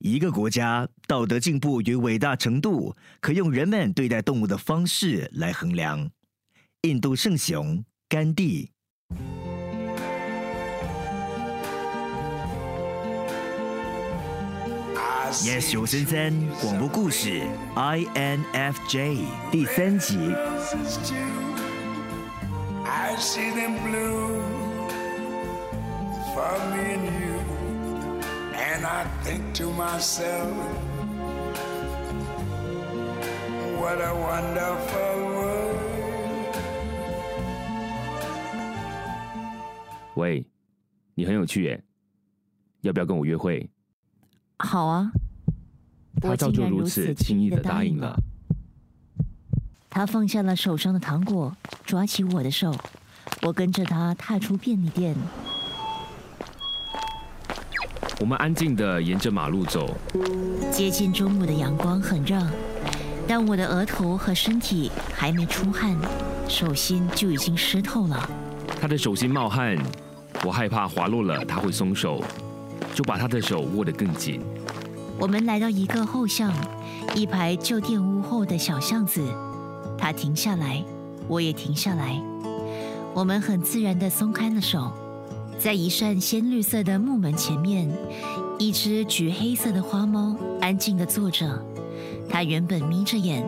[0.00, 6.10] 一个国家道德进步与伟大程度，可用人们对待动物的方式来衡量。
[6.82, 8.70] 印度圣雄甘地。
[15.44, 16.32] Yes 九三三
[16.62, 17.42] 广播故事
[17.76, 19.18] INFJ
[19.52, 20.16] 第三集。
[22.86, 24.40] I see them blue
[26.34, 26.79] for me
[28.80, 30.48] and I think to myself,
[33.78, 35.76] what a wonderful world.
[40.14, 40.46] 喂，
[41.14, 41.82] 你很有趣耶，
[42.80, 43.68] 要不要跟我约会？
[44.58, 45.12] 好啊，
[46.22, 48.18] 他照旧竟然如如此此轻易的答应了。。
[49.90, 52.74] 他放下了手上的糖果，抓起我的手，
[53.42, 55.14] 我跟着他踏出便利店。
[58.20, 59.96] 我们安静的沿着马路走，
[60.70, 62.38] 接近中午的阳光很热，
[63.26, 65.96] 但我的额头和身体还没出汗，
[66.46, 68.30] 手心就已经湿透了。
[68.78, 69.74] 他的手心冒汗，
[70.44, 72.22] 我害怕滑落了他会松手，
[72.94, 74.42] 就把他的手握得更紧。
[75.18, 76.52] 我们来到一个后巷，
[77.14, 79.22] 一排旧店屋后的小巷子。
[79.96, 80.84] 他停下来，
[81.26, 82.22] 我也停下来。
[83.14, 84.92] 我们很自然地松开了手，
[85.60, 87.86] 在一扇鲜绿色的木门前面，
[88.58, 91.62] 一只橘黑色的花猫安静地坐着。
[92.30, 93.46] 它原本眯着眼，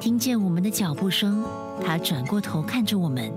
[0.00, 1.44] 听见我们的脚步声，
[1.84, 3.30] 它转过头看着我们。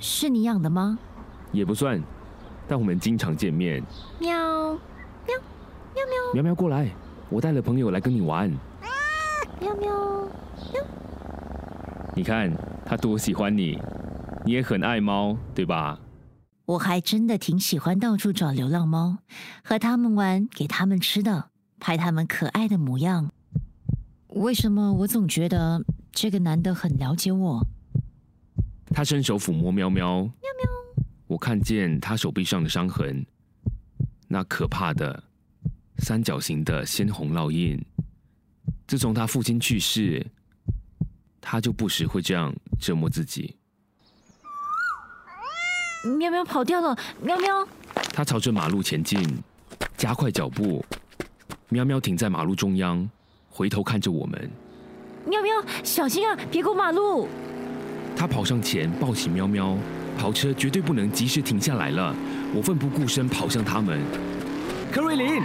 [0.00, 0.98] 是你养的吗？
[1.52, 2.02] 也不算，
[2.66, 3.82] 但我们经常见面。
[4.18, 4.32] 喵，
[4.70, 4.78] 喵，
[5.94, 6.32] 喵喵。
[6.32, 6.88] 喵喵过来，
[7.28, 8.50] 我带了朋友来跟你玩。
[9.60, 9.92] 喵喵。
[12.14, 12.50] 你看
[12.82, 13.78] 他多喜欢你，
[14.44, 16.00] 你也很爱猫，对吧？
[16.64, 19.18] 我还真的挺喜欢到处找流浪猫，
[19.62, 23.32] 和它们玩，给它们吃的，拍它们可爱的模样。
[24.28, 27.66] 为什么我总觉得这个男的很了解我？
[28.86, 31.04] 他伸手抚摸喵喵，喵喵。
[31.26, 33.24] 我看见他手臂上的伤痕，
[34.28, 35.22] 那可怕的
[35.98, 37.80] 三角形的鲜红烙印。
[38.86, 40.24] 自从他父亲去世，
[41.40, 43.56] 他就不时会这样折磨自己。
[46.04, 47.66] 喵喵跑掉了，喵喵！
[48.12, 49.22] 他朝着马路前进，
[49.96, 50.84] 加快脚步。
[51.68, 53.08] 喵喵停在马路中央，
[53.48, 54.50] 回头看着我们。
[55.24, 55.52] 喵喵，
[55.84, 57.28] 小心啊，别过马路！
[58.16, 59.76] 他跑上前，抱起喵喵。
[60.18, 62.14] 跑车绝对不能及时停下来了。
[62.52, 64.00] 我奋不顾身跑向他们。
[64.90, 65.40] 柯瑞琳，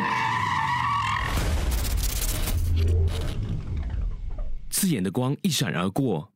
[4.71, 6.31] 刺眼的光一闪而过，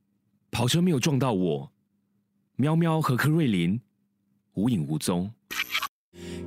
[0.52, 1.72] 跑车没有撞到我。
[2.56, 3.82] 喵喵和柯瑞琳
[4.56, 5.32] 无影无踪。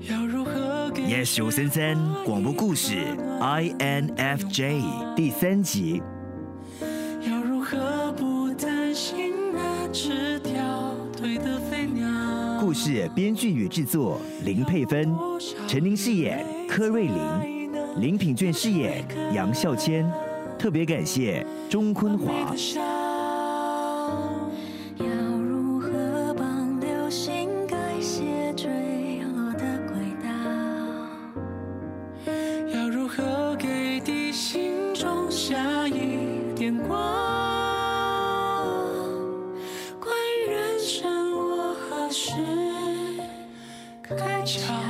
[0.09, 2.97] 要如何给 Yes 九三三广播故事
[3.41, 6.03] INFJ 第三集。
[7.26, 12.60] 要如何不担心那只掉腿的飞鸟？
[12.60, 15.16] 故事编剧与制作林佩芬，
[15.66, 20.04] 陈琳饰演柯瑞琳，林品卷饰演杨孝谦。
[20.59, 22.54] 特别感谢钟坤华。
[36.64, 36.88] 眼光，
[40.00, 42.32] 关于人生，我何时
[44.02, 44.83] 开窍？